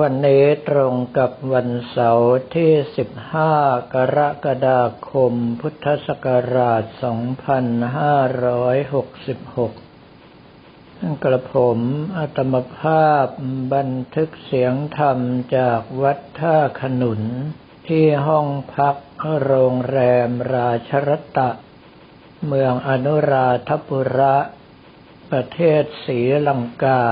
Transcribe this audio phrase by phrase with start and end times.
[0.00, 2.70] วันนี้ตรงกับวันเสาร์ที่
[3.32, 9.72] 15 กรกฎาคม พุทธศักราช 2566
[11.24, 11.78] กระผม
[12.18, 13.26] อัตมภาพ
[13.74, 15.18] บันทึกเสียงธรรม
[15.56, 17.22] จากวัดท่าขนุน
[17.88, 18.96] ที่ห้องพัก
[19.44, 21.50] โรงแรมราชรตะ
[22.46, 24.36] เมืองอนุราธปุระ
[25.30, 27.02] ประเทศศรีลังกา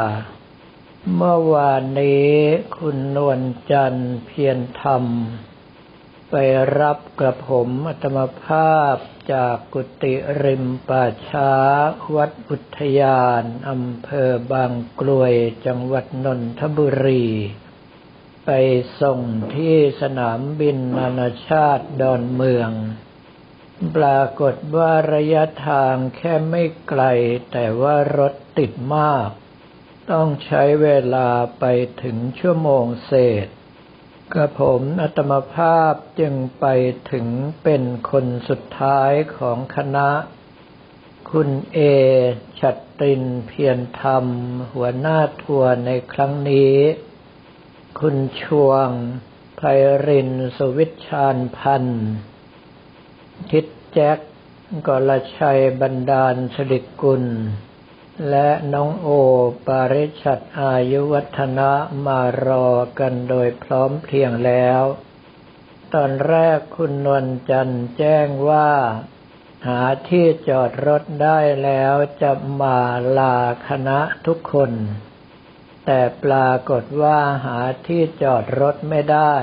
[1.15, 2.33] เมื่อวานนี้
[2.77, 5.05] คุณนวลจันทร์เพียรธรรม
[6.31, 6.35] ไป
[6.81, 8.97] รับกระผมอัตมภาพ
[9.33, 11.53] จากกุฏิริมป่าช้า
[12.17, 15.35] วัดอุทยานอำเภอบางกลวย
[15.67, 17.27] จังหวัดนนทบุรี
[18.47, 18.51] ไป
[19.01, 19.21] ส่ง
[19.57, 22.71] ที่สนามบินนานาชาติดอนเมือง
[23.97, 27.03] ปรากฏว่าระยะทางแค่ไม่ไกล
[27.53, 29.31] แต่ว่ารถติดมาก
[30.13, 31.29] ต้องใช้เวลา
[31.59, 31.65] ไป
[32.03, 33.13] ถึงชั่วโมงเศ
[33.45, 33.47] ษ
[34.33, 36.67] กระผมอัตมภาพจึงไป
[37.13, 37.27] ถึง
[37.63, 40.09] เป็นคนสุดท้ายของคณะ
[41.31, 41.79] คุณเอ
[42.61, 44.25] ชัดตินเพียรธรรม
[44.73, 46.75] หัวหน้าทัวร์ในครั้งนี้
[48.01, 48.89] คุณชวง
[49.57, 49.61] ไพ
[50.07, 52.09] รินสวิชชานพันธ์
[53.51, 54.19] ทิดแจ็ค
[54.87, 57.25] กลชัยบรรดาลสลิกุล
[58.31, 59.09] และน้องโอ
[59.67, 61.73] ปาริชัดอายุวัฒนะ
[62.07, 64.83] มารอกันโดยพร้อมเพรียงแล้ว
[65.95, 68.71] ตอนแรกคุณนวลจันแจ้งว่า
[69.67, 72.79] หาที่จอดรถได้แล้วจะมา
[73.19, 74.73] ลาคณะทุกคน
[75.87, 79.35] แต่ปรากฏว่าหาที่จอดรถไม่ได้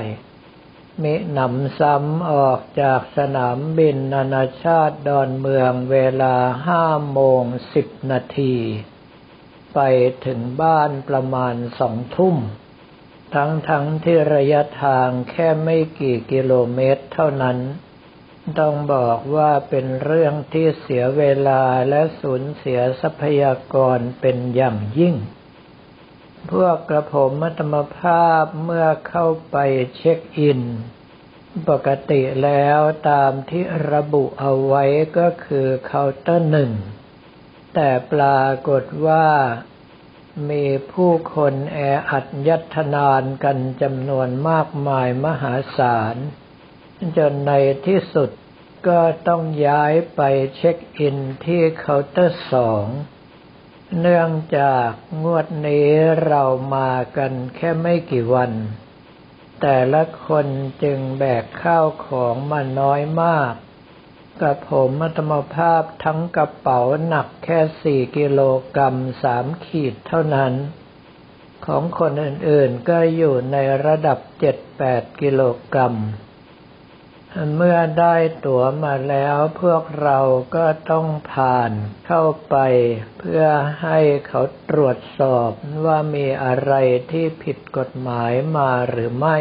[1.02, 7.42] มิหนำซ้ำออกจากสนามบินนานาชาติดอนเมืองเวลาห้าโมง
[7.74, 8.56] สิบนาที
[9.74, 9.80] ไป
[10.26, 12.36] ถึงบ้านประมาณสองทุ่ม
[13.34, 17.58] ทั้งทั้งที่ระยะทางแค่ไม่กี่กิโลเมตรเท่านั้น
[18.58, 25.14] ต้องบอกว่าเป็นเรื่องที่เสียเวลาและสูญเสียทรัพยากรเป็นอย่างยิ่ง
[26.50, 29.56] พวกกระผมมัตมภาพเมื่อเข้าไป
[29.96, 30.60] เช็คอิน
[31.68, 34.84] ปกติแล้วตามที่ระบุเอาไว้
[35.18, 36.72] ก็คือเคาน์เตอร์หนึ่ง
[37.74, 39.26] แต่ปรากฏว่า
[40.50, 41.78] มีผู้คนแอ
[42.10, 46.16] อัดยัดนานกันจำนวนมากมายมหาศาล
[47.18, 47.52] จนใน
[47.86, 48.30] ที่สุด
[48.88, 50.20] ก็ต้องย้ายไป
[50.56, 52.86] เช็คอินที่เคาน์เตอร์สอง
[54.00, 54.90] เนื่องจาก
[55.22, 55.88] งวดนี้
[56.26, 56.42] เรา
[56.74, 58.52] มากันแค่ไม่กี่วัน
[59.60, 60.46] แต่ละคน
[60.82, 63.52] จึงแบกข้าวของมาน้อยมาก
[64.40, 68.40] กับผมมัตมภาพทั้งกระเป๋าหนักแค่สี่กิโล
[68.74, 70.52] กรัมสามขีดเท่านั้น
[71.66, 73.56] ของคนอื่นๆก็อยู่ใน
[73.86, 75.94] ระดับเจ็ดแปดกิโลกรัม
[77.56, 80.18] เมื่อได้ตั๋วมาแล้วพวกเรา
[80.56, 81.72] ก็ต้องผ่าน
[82.06, 82.56] เข้าไป
[83.18, 83.44] เพื่อ
[83.82, 84.40] ให้เขา
[84.70, 85.50] ตรวจสอบ
[85.84, 86.72] ว่ามีอะไร
[87.10, 89.38] ที่ผิดกฎหมายมาหรือไม่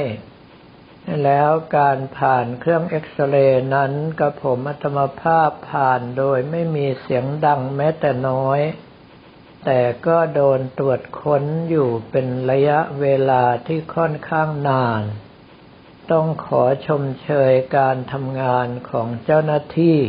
[1.24, 8.60] แล้วการผ่านเครื่องเอ็กซเรย์นั้นกับผมอัตมภาพผ่านโดยไม่มีเสียงดังแม้แต่น้อย
[9.66, 15.04] แต่ก็โดนตรวจค้นอยู่เป็นระยะเวลาที่ค่อนข้างนาน
[16.12, 20.00] ต้องขอชมเชยการทำงานของเจ้าหน้าที่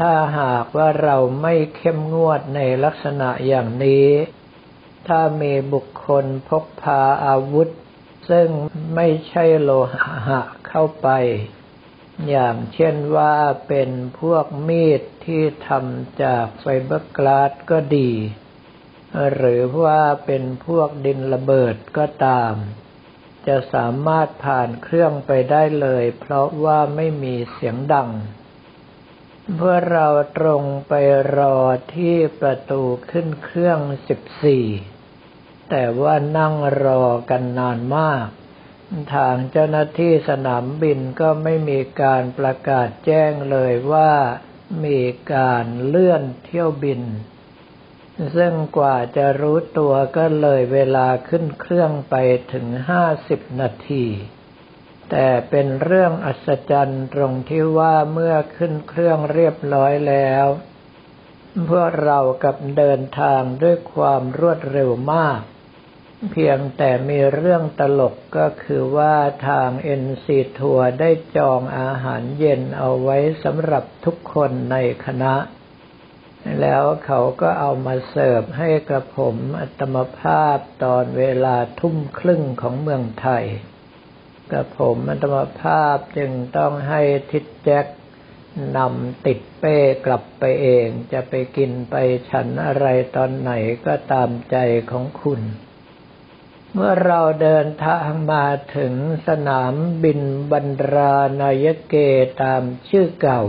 [0.00, 4.08] ถ้าหากว่าเราไม่เข้มงวดในลักษณะอย่างนี้
[5.08, 7.68] ถ้ามีบุคคลพกพาอาวุธ
[8.30, 8.48] ซึ่ง
[8.94, 9.70] ไม่ใช่โล
[10.26, 11.08] หะเข้าไป
[12.28, 13.36] อย่างเช่นว่า
[13.68, 13.90] เป็น
[14.20, 18.10] พวกมีดที่ทำจากไฟเบอร์กลาสก็ดี
[19.34, 22.54] หรือว่าเป็นพวกดินระเบิดก็ตาม
[23.46, 28.10] จะสามารถผ่านเครื่องไปได้เลย เพราะว่าไม่มีเสียงดัง
[29.56, 30.92] เพื่อเราตรงไป
[31.36, 31.58] รอ
[31.94, 33.78] ที่ประตูขึ้นเครื่อง
[34.08, 34.66] สิบสี่
[35.70, 36.54] แต่ว่านั่ง
[36.84, 38.26] รอกันนานมาก
[39.14, 44.12] ทางเจ้าหน้าที่สนามบินก็ไม่มีการประกาศแจ้งเลยว่า
[44.84, 45.00] มี
[45.34, 47.00] การเลื่อนเที่ยวบิน
[48.36, 52.14] ซึ่งกว่าจะรู้ตัวก็เลยเวลาขึ้นเครื่องไป
[52.52, 54.06] ถึงห้าสิบนาที
[55.10, 60.46] แต่เป็นเรื่องอัศจรรย์ตรงที่ว่าเมื่อขึ้นเครื่องเรียบร้อยแล้ว
[61.70, 65.40] พวกเรากับเดินทางด้วยความรวดเร็วมาก
[66.30, 69.16] เพียงแต่มีเรื่องตลกก็คือว่า
[69.48, 75.34] ทางเอ็นซีทัวร์ได้จองอาหารเย็นเอาไว้สำหรับทุกคนในคณะ
[76.60, 83.44] แล้วเขาก็เอามาเสิร์ฟให้กระผมอัตมภาพตอนเวลาทุ่มครึ่งของเมืองไทย
[84.50, 87.00] กระผมอัตมภาพจึงต้องให้
[87.32, 87.86] ทิดแจ็ค
[88.76, 89.76] นำติดเป้
[90.06, 91.94] กลับไปเอง จะไปกินไป
[92.30, 92.86] ฉันอะไร
[93.16, 93.52] ตอนไหน
[93.86, 94.56] ก็ตามใจ
[94.90, 95.40] ของคุณ
[96.72, 98.46] เมื่อเราเดินทางมา
[98.76, 98.94] ถึง
[99.28, 99.74] สนาม
[100.04, 100.20] บิน
[100.52, 101.94] บรรรานายเก
[102.42, 103.42] ตามชื่อเก่า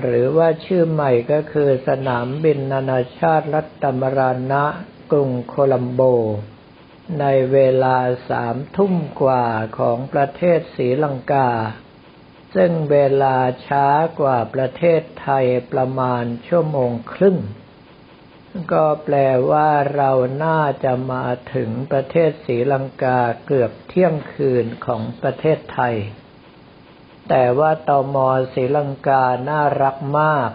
[0.00, 4.64] หรือว่าชื่อใหม่ก็คือสนามบินนานาชาติรัตมรานะ
[5.12, 6.00] กรุงโคลัมโบ
[7.20, 7.96] ในเวลา
[8.28, 9.46] สามทุ่มกว่า
[9.78, 11.50] ของประเทศศรีลังกา
[12.54, 13.88] ซึ่งเวล่าช้า
[14.20, 17.38] กว่าประเทศไทยประมาณชั่วโมงครึ่ง
[18.72, 19.16] ก็แปล
[19.50, 20.12] ว่าเรา
[20.44, 25.96] น่าจะมาถึงประเทศศรีลังกาเกือบเที่ยงคืนของประเทศไทย
[27.28, 30.50] แต่ว่าตอมอศรีลังกาน่ารักมาก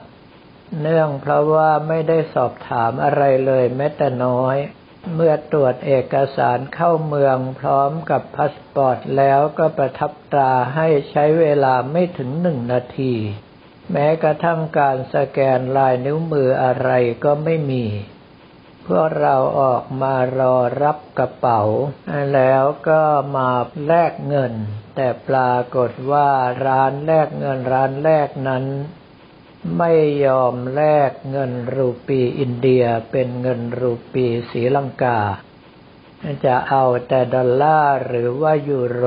[0.81, 4.57] เนื่องเพราะว่าไม่ได้สอบถามอะไรเลยแม้แต่น้อย
[5.15, 13.13] เมื่อตรวจเอกสารเข้าเมืองพร้อมกับพาสปอร์ตแล้วก็ประทับตราให้ใช้เวลาไม่ถึงหนึ่งนาที
[13.91, 16.89] แม้กระทั่งการสแกนลายนิ้วมืออะไร
[17.24, 17.85] ก็ไม่มี
[18.91, 21.61] พวกเราออกมารอรับกระเป๋า
[22.33, 23.01] แล้วก็
[23.35, 23.49] มา
[23.88, 24.53] แลกเงิน
[24.95, 26.29] แต่ปรากฏว่า
[26.65, 28.65] ร้านแลกเงินร้านแรกนั้น
[29.77, 29.93] ไม่
[30.25, 35.19] ยอมแลกเงินรูปีอินเดียเป็นเงินรูปีศรีลังกา
[36.45, 39.03] จะเอาแต่ดอลลาร์หรือว่ายูโร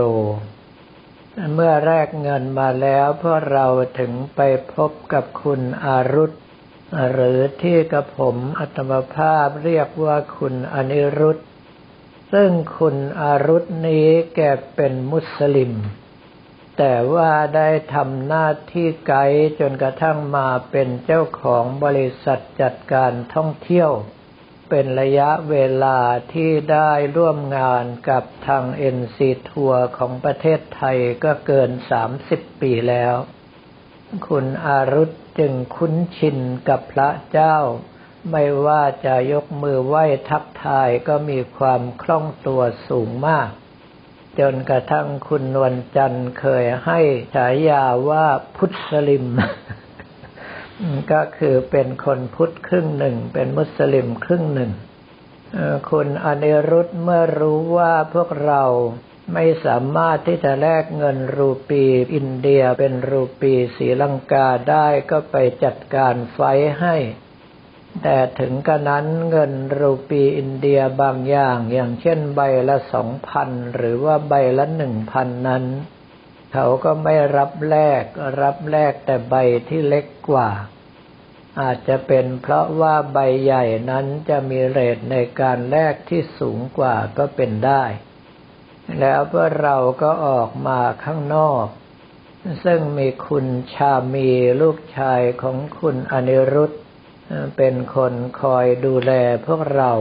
[1.55, 3.67] เมื่อแลกเงินมาแล้วพวกเรา
[3.99, 4.41] ถึงไป
[4.75, 6.35] พบกับคุณอารุธ
[7.13, 11.41] หรือที่กระผมอัตมภาพเรียกว่าคุณอนิรุธ
[12.33, 14.41] ซึ่งคุณอารุธนี้แก
[14.77, 15.73] เป็นมุสลิม
[16.79, 23.91] แต่ว่าได้ทำหน้าที่ไกด์จนกระทั่งมาเป็นเจ้าของบริษัทจัดการท่องเที่ยว
[24.71, 25.99] เป็นระยะเวลา
[26.33, 31.71] ที่ได้ร่วมงานกับทางเอ็นซีทัวร์ของประเทศไทยก็เกิน
[32.17, 33.15] 30 ปีแล้ว
[34.29, 36.39] คุณอารุธจึงคุ้นชิน
[36.69, 37.57] กับพระเจ้า
[38.31, 43.49] ไม่ว่าจะยกมือไหว้ทักทายก็มีความคล่องตัวสูงมาก
[44.39, 47.01] จนกระทั่งคุณนวลจันทร์เคยให้
[47.35, 48.27] ฉายาว่า
[48.57, 49.27] พุทธสลิม
[51.13, 54.73] ก็คือเป็นคนพุทธครึ่งหนึ่ง เป็นมุสลิมครึ่งหนึ่ง
[55.91, 58.63] คุณอเนรุตเมื่อรู้ว่าพวกเรา
[59.33, 61.85] ไม่สามารถที่จะแลกเงินรูปี
[62.15, 66.41] อินเดียเป็นรูปีศรีลังกาได้ก็ไปจัดการไฟ
[66.81, 66.97] ให้
[68.03, 75.65] แต่ถึงกระนั้นเงินรูปีอินเดียบางอย่างอย่างเช่นใบละสองพันหรือว่าใบละหนึ่งพันนั้น
[76.53, 78.03] เขาก็ไม่รับแลก
[78.43, 79.35] รับแลกแต่ใบ
[79.69, 80.51] ที่เล็กกว่า
[81.61, 87.85] อาจจะเป็นเพราะว่าใบใหญ่นั้นจะมีเรทในการแลกที่สูงกว่าก็เป็นได้
[89.01, 91.67] แล้วพวกเราก็ออกมาข้างนอก
[92.65, 94.29] ซึ่งมีคุณชามี
[94.61, 96.73] ลูกชายของคุณอนิรุต
[97.57, 99.13] เป็นคนคอยดูแล
[99.47, 99.93] พวกเรา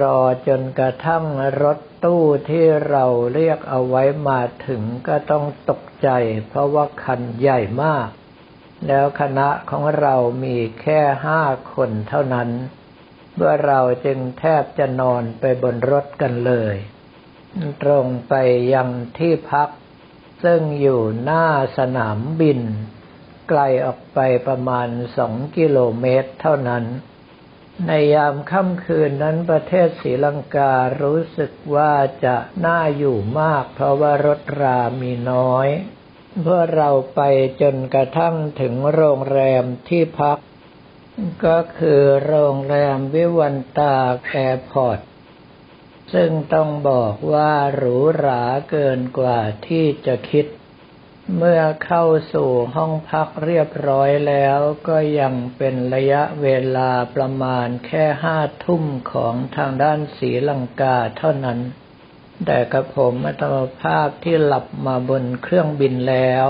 [0.00, 1.24] รอจนกระทั่ง
[1.62, 3.04] รถตู้ที่เรา
[3.34, 6.08] เรียกเอาไว้มาถึงก็ต้องตกใจ
[6.48, 8.08] เพราะว่าคันใหญ่มาก
[8.86, 11.42] แล้วคณะของเรามีแค่ห้า
[11.74, 12.48] คนเท่านั้น
[13.34, 16.76] เมื่อเราจึงแทบจะนอนไปบนรถกันเลย
[17.82, 18.34] ตรงไป
[18.74, 18.88] ยัง
[19.18, 19.68] ที่พัก
[20.44, 21.46] ซึ่งอยู่หน้า
[21.78, 22.60] สนามบิน
[23.48, 26.84] ไกลออกไปประมาณสองกิโลเมตรเท่านั้น
[27.86, 31.92] ในยามค่ำคืนนั้นประเทศศรีลังการู้สึกว่า
[32.24, 35.68] จะน่าอยู่มาก เพราะว่ารถรามีน้อย
[36.42, 37.20] เพื่อเราไป
[37.60, 40.38] จนกระทั่งถึงโรงแรมที่พัก
[41.46, 43.94] ก็คือโรงแรมวิวันตา
[44.26, 44.98] แอร์พอร์ต
[46.14, 50.46] ซึ่งต้องบอกว่าหรูหราเกินกว่าที่จะคิด
[51.36, 61.58] เมื่อเข้าสู่ห้องพักเรียบร้อยแล้วก็ยังเป็นระยะเวลาประมาณแค่ห้าทุ่มของทางด้านสีลังกาเท่านั้น
[62.46, 66.46] แต่กระผมอัตมภาพที่หลับมาบนเครื่องบินแล้ว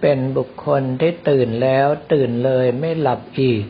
[0.00, 3.64] เป็นบุคคลที่ตื่นแล้วตื่นเลยไม่หลับอีก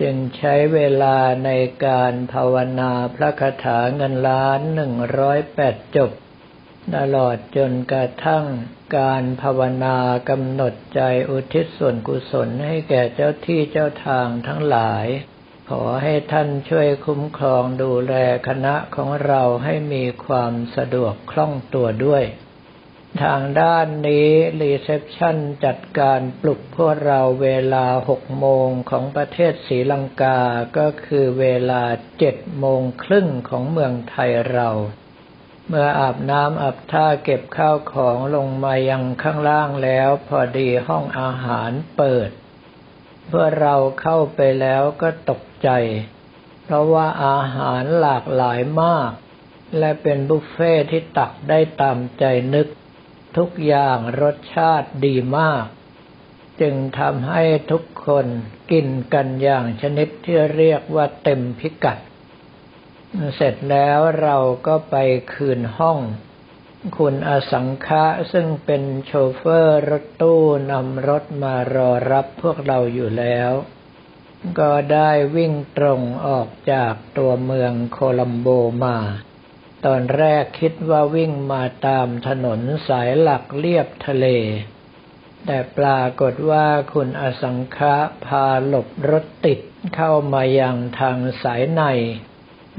[0.00, 1.50] จึงใช้เวลาใน
[1.86, 6.10] การภาวนาพระคาถาเงินล้านหนึ่งร้อยแปดจบ
[6.96, 8.44] ตลอดจนกระทั่ง
[8.96, 9.96] การภาวนา
[10.28, 11.00] กำหนดใจ
[11.30, 15.06] อุทิศส่วนกุศลให้แก่เจ้าที่เจ้าทางทั้งหลาย
[15.70, 18.14] ขอให้ท่านช่วยคุ้มครองดูแล
[18.48, 22.24] คณะของเราให้มีความสะดวกคล่องตัวด้วย
[23.22, 24.28] ทางด้านนี้
[24.60, 30.40] รีเซพชันจัดการปลุกพวกเราเวลาหกโมงของประเทศศรีลังกา
[30.78, 31.82] ก็คือเวลา
[32.18, 34.70] เจ็ดโมงครึ่งของเมืองไทยเรา
[35.68, 42.30] เมื่ออาบน้ำอาบท่าเก็บข้าวของลงมายังข้างล่างแล้ว พอดีห้องอาหารเปิด
[43.26, 45.70] เพื่อเราเข้าไปแล้วก็ตกใจ
[46.64, 49.10] เพราะว่าอาหารหลากหลายมาก
[49.78, 52.24] และเป็นบุฟเฟ่ที่ตักได้ตามใจ
[52.54, 52.66] นึก
[53.38, 55.64] ทุกอย่างรสชาติดีมาก
[56.60, 58.26] จึงทำให้ทุกคน
[58.70, 61.98] กินกันอย่างชนิดที่เรียกว่าเต็มพิกัด
[63.34, 64.96] เสร็จแล้วเราก็ไป
[65.32, 65.98] คืนห้อง
[66.98, 73.52] คุณอสังคะซึ่งเป็นโชเฟอร์รถตู้นำรถมารอรับพวกเราอยู่แล้ว
[74.58, 78.48] ก็ได้วิ่งตรงออกจากตัวเมืองโคลัมโบ
[78.84, 78.96] มา
[79.86, 84.26] ตอนแรกคิดว่าวิ่งมาตามถนนสายหลักเลียบทะเล
[85.46, 89.60] แต่ปรากฏว่าคุณอสังคะพาหลบรถติด
[89.94, 91.82] เข้ามายังทางสายใน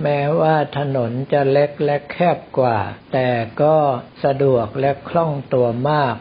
[0.01, 2.79] แม้ว่าถนนจะเล็กและแคบกว่า
[3.13, 3.29] แต่
[3.61, 3.77] ก็
[4.23, 6.15] สะดวกและคล่องตัวมาก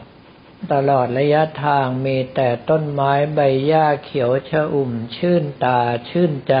[0.73, 6.55] ตลอดระยะทางมีแต่ต้นไม้ใบหญ้าเขียวชอุ่มชื่นตาชื่นใจ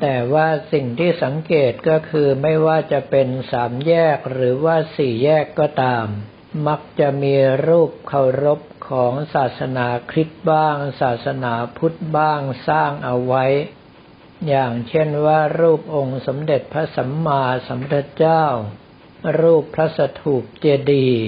[0.00, 6.06] แต่ว่าสิ่งที่สังเกตก็คือไม่ว่าจะเป็นสามแยกหรือว่าสี่แยกก็ตาม
[6.66, 7.34] มักจะมี
[7.66, 13.46] รูปเคารพของศาสนาคริสต์บ้าง ศาสนาพุทธบ้างสร้างเอาไว้
[14.48, 18.44] อย่างเช่นว่ารูปองค์สมเด็จพระสัมมาสัมพุทธเจ้า
[19.40, 21.26] รูปพระสถูปเจดีย์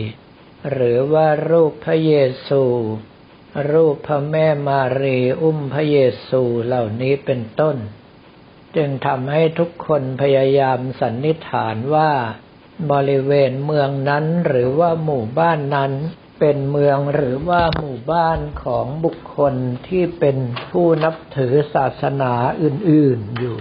[0.70, 2.14] หรือว่ารูปพระเย
[2.46, 2.64] ซู
[3.72, 5.98] รูปพระแม่มารีอุ้มพระเย
[6.28, 7.76] ซูเหล่านี้เป็นต้น
[8.78, 12.12] จึงทำให้ทุกคนพยายามสันนิษฐานว่า
[12.92, 15.92] บริเวณเมืองนั้นหรือว่าหมู่บ้านนั้น
[16.40, 19.54] เป็นเมืองหรือว่าหมู่บ้านของบุคคล
[19.88, 20.37] ที่เป็น
[20.70, 22.32] ผู้นับถือศาสนา
[22.62, 23.58] อื่น ๆอยู่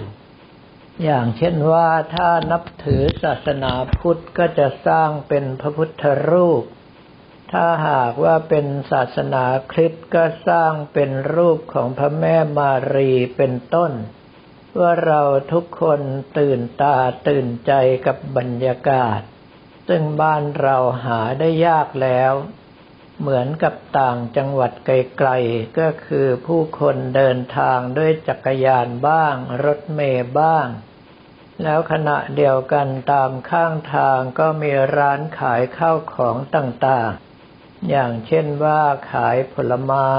[1.04, 6.64] อย่างเช่นว่าถ้านับถือศาสนาพุทธก็จะสร้างเป็นพระพุทธรูป
[7.52, 13.92] ถ้าหากว่าเป็นศาสนาคริสต์ก็สร้างเป็นรูปของพระแม่มารีเป็นต้น
[14.80, 15.22] ว่าเรา
[15.54, 16.02] ทุกคน
[16.38, 17.74] ตื่นตาตื่นใจ
[18.06, 19.20] กับบรรยากาศ
[19.88, 22.34] ซึ่งบ้านเราหาได้ยากแล้ว
[23.20, 30.68] เหมือนกับต่างจังหวัดไกลๆ ก็คือผู้คนเดินทางด้วยจักรยานบ้าง รถเมล์บ้าง
[31.64, 38.82] แล้วขณะเดียวกันตามข้างทางก็มีร้านขายข้าวของต่างๆ อย่างเช่นว่า
[39.12, 40.10] ขายผลไม้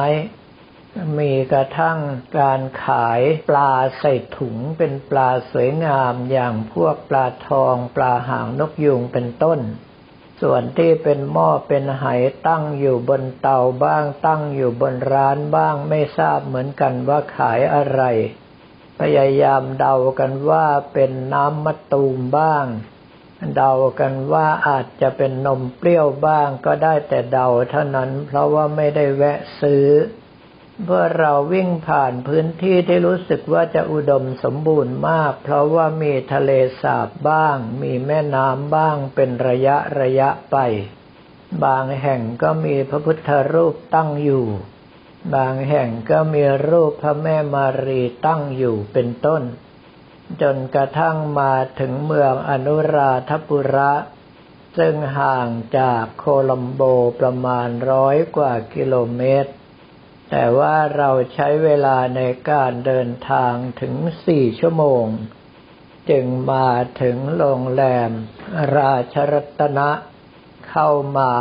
[1.19, 1.99] มีกระทั่ง
[2.39, 9.61] การขายปลาใส่ถุงเป็นปลาสวยงามอย่างพวกปลาทอง ปลาหางนกยูงเป็นต้น
[10.41, 12.05] ส่วนที่เป็นหม้อเป็นไห
[12.47, 18.03] ตั้งอยู่บนเตาบ้างตั้งอยู่บนร้านบ้างไม่ทราบเหมือนกันว่าขายอะไร
[19.01, 22.67] พยายามเดากันว่าเป็นน้ำมะตูมบ้าง
[23.57, 29.87] เดากันว่าอาจจะเป็นนมเปรี้ยวบ้างก็ได้แต่เดาเท่านั้นเพราะว่าไม่ได้แวะซื้อ
[30.85, 36.51] เมื่อเราวิ่งผ่านพื้นที่ที่รู้สึกว่าจะอุดมสมบูรณ์มาก เพราะว่ามีทะเล
[36.83, 40.57] สาบบ้าง มีแม่น้ำบ้างเป็นระยะระยะไป
[41.65, 44.47] บางแห่งก็มีพระพุทธรูปตั้งอยู่
[45.35, 49.43] บางแห่งก็มีรูปพระแม่มารีตั้งอยู่เป็นต้น
[50.43, 53.93] จนกระทั่งมาถึงเมืองอนุราธปุระ
[54.79, 56.83] ซึ่งห่างจากโคลัมโบ
[57.21, 59.53] ประมาณร้อยกว่ากิโลเมตร
[60.31, 62.21] แต่ว่าเราใช้เวลาใน
[62.51, 63.95] การเดินทางถึง
[64.27, 65.07] สี่ชั่วโมง
[66.11, 66.69] จึงมา
[67.01, 68.11] ถึงโรงแรม
[68.77, 69.91] ราชรัตนะ
[70.71, 71.33] เข้ามา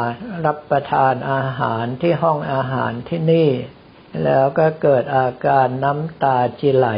[0.46, 3.50] รับประทานอาหารที่ห้องอาหารที่นี่
[4.24, 6.89] แล้วก็เกิดอาการน้ำตาจิไหล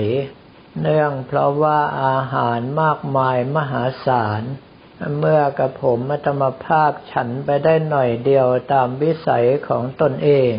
[0.82, 4.44] เนื่องเพราะว่าอาหารมากมายมหาศาล
[5.20, 10.54] เมื่อกระผมมัตมภาพฉันไปได้หน่อยเดียวตามวิสัยของตนเอง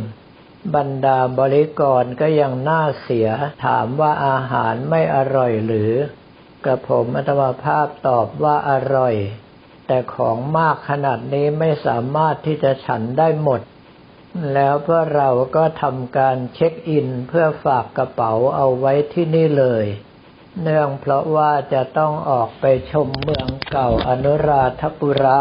[0.75, 3.29] บรรดาบริกรก็ยังน่าเสีย
[3.65, 5.93] ถามว่าอาหารไม่อร่อยหรือ
[6.65, 9.15] กระผมอัตมภาพตอบว่าอร่อย
[9.87, 13.61] แต่ของมากขนาดนี้ไม่สามารถที่จะฉันได้หมด
[14.55, 19.87] แล้วเพื่อเราก็ทำการเช็คอินเพื่อฝากกระเป๋าเอาไว้ที่นี่เลย
[20.63, 25.39] เนื่องเพราะว่าจะต้องออกไปชมเมืองเก่าอนุราธปุระ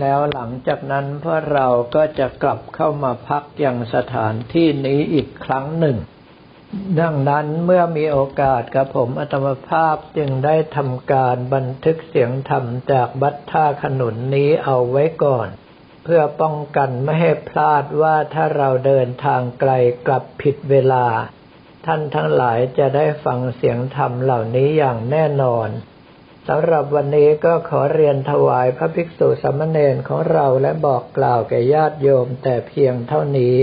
[0.00, 5.96] แล้วหลังจากนั้นพวกเราก็จะกลับเข้ามาพักอยังสถานที่นี้อีกครั้งหนึ่ง
[7.00, 15.48] ดังนั้นเมื่อมีโอกาสกับผมอัตมภาพจึงได้ทำการบันทึกเสียงธรรมจากบัตท่าขนุนนี้เอาไว้ก่อน
[16.04, 19.72] เพื่อป้องกันไม่ให้พลาดว่าถ้าเราเดินทางไกล
[20.06, 21.06] กลับผิดเวลา
[21.86, 25.68] ท่านทั้งหลายจะได้ฟังเสียงธรรมเหล่านี้อย่างแน่นอน
[26.48, 33.58] สำหรับวันนี้ก็ขอเรียนถวายพระภิกษุสามเณรของเราและบอกกล่าวแก่ญาติโยมแต่เพียงเท่านี้